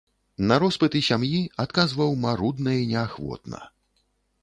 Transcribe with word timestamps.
На 0.51 0.55
роспыты 0.63 1.01
сям'і 1.09 1.43
адказваў 1.65 2.19
марудна 2.25 2.71
і 2.81 2.91
неахвотна. 2.97 3.65